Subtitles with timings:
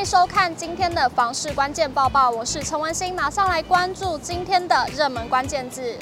[0.00, 5.94] 迎收看今天的房市关键报报，我是陈文心，马上来关注今天的热门关键字。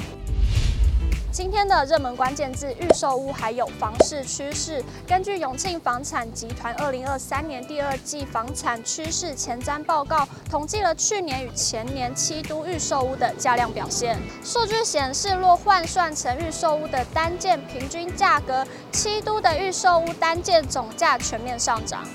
[1.33, 4.81] 今天的热门关键字：预售屋还有房市趋势。
[5.05, 14.17] 根据永庆房产集团二零二三年第二季房产趋势前瞻报告，统计了去年与前年七都预售屋的价量表现。
[14.45, 22.07] 数据显示，若换算成预售屋的单件平均价格，七都的预售屋单件总价全面上涨。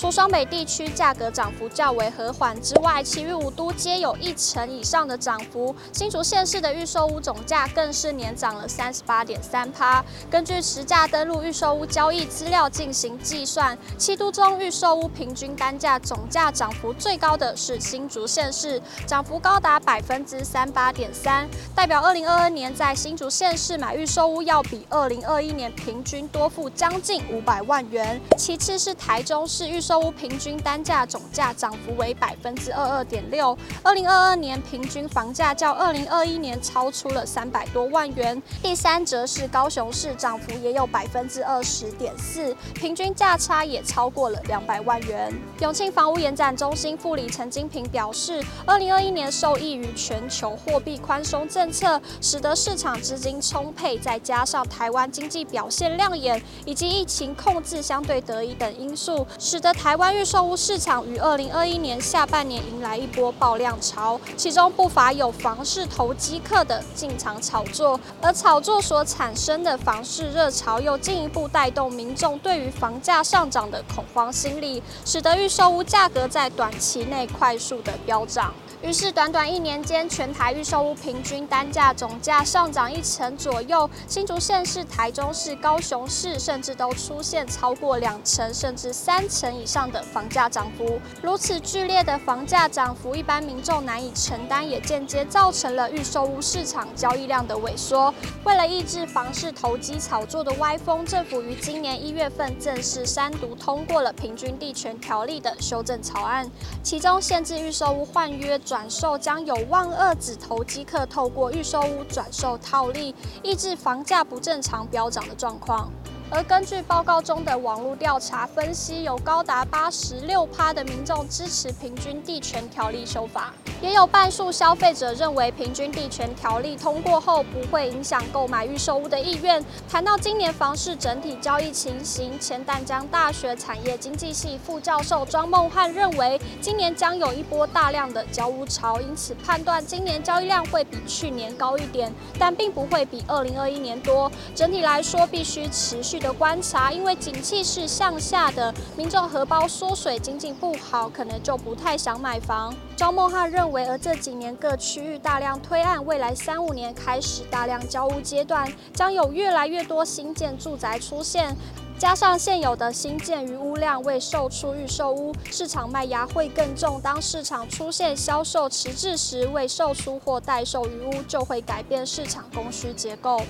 [0.00, 5.74] 除双北地区价格涨幅较为和缓之外，其余五都皆有一成以上的涨幅。
[5.92, 10.04] 新竹县市的预售屋总价更是年涨了三十八点三趴。
[10.30, 28.20] 根据实价登录预售屋交易资料进行计算，七都中预售屋平均单价总价涨幅最高的是新竹县市，涨幅高达百分之三八点三，代表二零二二年在新竹县市买预售屋要比二零二一年平均多付将近五百万元。
[28.36, 38.42] 其次是台中市预售屋平均单价总价涨幅为百分之二二点六，二零二二年平均房价较二零二一年超出了三百多万元。
[38.62, 45.32] 第三则是高雄市，涨幅也有百分之二十点四，平均价差也超过了两百万元。
[45.60, 78.52] 永庆房屋研展中心副理陈金平表示，二零二一年受益于全球货币宽松政策，使得市场资金充沛，再加上台湾经济表现亮眼，以及疫情控制相对得宜等因素，使得台湾预售屋市场于二零二一年下半年迎来一波爆量潮，其中不乏有房市投机客的进场炒作，而炒作所产生的房市热潮又进一步带动民众对于房价上涨的恐慌心理，使得预售屋价格在短期内快速的飙涨。
[78.80, 83.90] 于是，短短一年间，全台预售屋平均单价总价上涨一成左右。
[84.06, 91.00] 新竹县市、台中市、高雄市，甚至都出现超过两成甚至三成以上的房价涨幅。
[91.20, 98.14] 如此剧烈的房价涨幅，一般民众难以承担，也间接造成了预售屋市场交易量的萎缩。
[98.44, 106.48] 为了抑制房市投机炒作的歪风，政府于今年一月份正式三读通过了平均地权条例的修正草案，
[106.80, 108.56] 其中限制预售屋换约。
[108.68, 115.90] 转售将有望遏止投机客透过预售屋转售套利，抑制房价不正常飙涨的状况。
[116.30, 123.54] 而根据报告中的网络调查分析，有高达八十六趴的民众支持平均地权条例修法。
[123.80, 129.64] 也有半数消费者认为，平均地权条例通过后不会影响购买预售屋的意愿。
[129.88, 144.30] 谈到今年房市整体交易情形，前淡江大学产业经济系副教授庄梦汉认为，今年将有一波大量的交屋潮，因此判断今年交易量会比去年高一点，但并不会比二零二一年多。
[144.54, 152.74] 整体来说，必须持续的观察，因为景气是向下的，民众荷包缩水，经济不好，可能就不太想买房。
[152.96, 161.56] 庄孟汉认为，而这几年各区域大量推案，未来三五年开始大量交屋阶段，将有越来越多新建住宅出现，
[161.98, 167.00] 加上现有的新建余屋量未售出预售屋，市场卖压会更重。
[167.00, 173.40] 当市场出现销售迟滞时，未售出或待售余屋就会改变市场供需结构。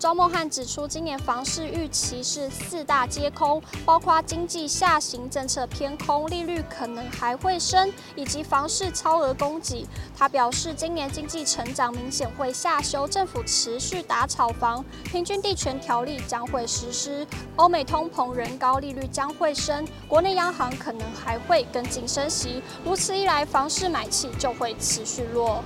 [0.00, 9.86] 庄孟汉指出，今年房市预期是四大皆空，包括经济下行、政策偏空、利率可能还会升，以及房市超额供给。
[10.16, 22.62] 他表示，今年经济成长明显会下修，政府持续打炒房，平均地权条例将会实施，欧美通膨仍高，利率将会升，国内央行可能还会跟进升息。
[22.82, 25.62] 如此一来，房市买气就会持续弱。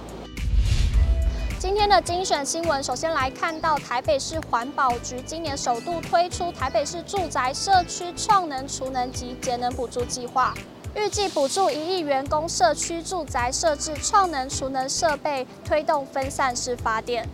[1.64, 10.52] 今天的精选新闻，首先来看到台北市环保局今年首度推出台北市住宅社区创能储能及节能补助计划，
[10.94, 17.26] 预计补助一亿员工社区住宅设置创能储能设备，推动分散式发电。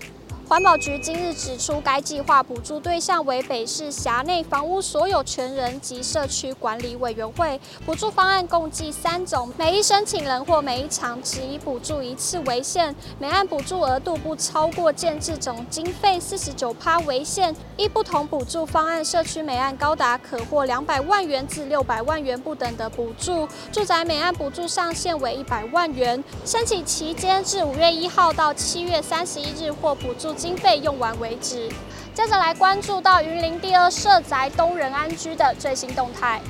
[0.50, 7.60] 环保局今日指出，该计划补助对象为北市辖内房屋所有权人及社区管理委员会。
[7.86, 17.54] 补助方案共计三种，每一申请人或每一场只以补助一次为限，每案补助额度不超过建制总经费四十九趴为限。
[17.76, 23.46] 依不同补助方案，社区每案高达可获两百万元至六百万元不等的补助。
[23.70, 30.34] 住宅每案补助上限为一百万元，申请期间至五月一号到七月三十一日或补助。
[30.40, 31.68] 经费用完为止。
[32.14, 36.40] 接着来关注到云林第二社宅东仁安居的最新动态。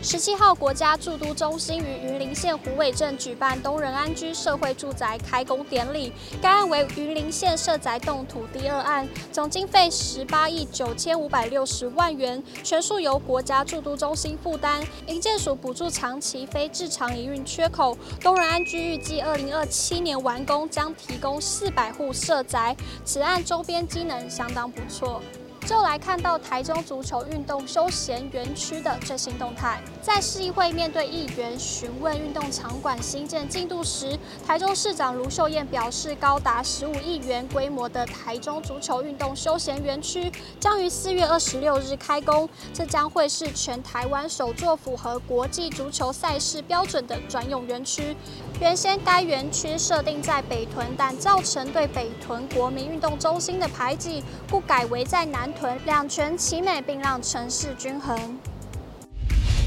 [0.00, 6.12] 十七号，国家驻都中心于云林县虎尾镇举办东仁安居社会住宅开工典礼。
[6.40, 14.80] 该案为云林县社宅动土第二案，总经费十八亿九千五百六十万元，全数由国家驻都中心负担。
[15.08, 17.98] 营建署补助长期非正常营运缺口。
[18.20, 22.74] 东仁安居预计二零二七年完工，将提供四百户社宅。
[23.04, 25.20] 此案周边机能相当不错。
[25.66, 29.80] 就来看到台中足球运动休闲园区的最新动态。
[30.00, 48.16] 在市议会面对议员询问运动场馆新建进度时，台中市长卢秀燕表示，高达十五亿元规模的台中足球运动休闲园区将于四月二十六日开工，这将会是全台湾首座符合国际足球赛事标准的专用园区。
[48.60, 55.47] 原先该园区设定在北屯，但造成对北屯国民运动中心的排挤，故改为在南
[55.84, 58.16] 两全其美，并让城市均衡。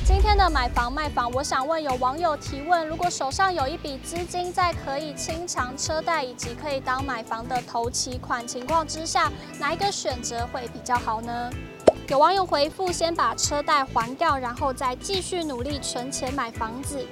[0.04, 11.50] 今天的买房卖房，我想问有网友提问：如果手上有一笔资金，在可以清偿车贷以及可以当买房的头期款情况之下，哪一个选择会比较好呢？
[12.10, 17.06] 有网友回复：先把车贷还掉，然后再继续努力存钱买房子。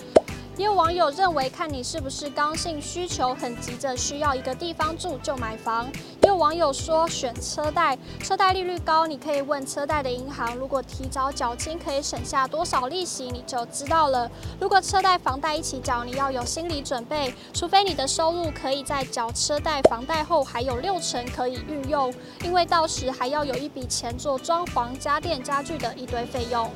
[0.59, 5.89] 也有网友认为，看你是不是刚性需求，很急着需要一个地方住就买房。
[6.21, 14.29] 也有网友说，选车贷，车贷利率高，你可以问车贷的银行，如果提早缴清可以省下多少利息，你就知道了。
[14.59, 22.13] 如果车贷、房贷一起缴，你要有心理准备，除非你的收入可以在缴车贷、房贷后还有六成可以运用，
[22.43, 26.69] 因为到时还要有一笔钱做装潢、家电、家具的一堆费用。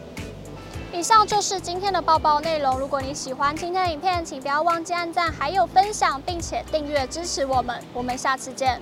[0.93, 2.77] 以上就是今天的报报内容。
[2.79, 7.83] 如果你喜欢今天的影片，请不要忘记按赞，还有分享，并且订阅支持我们。
[7.93, 8.79] 我们下次见。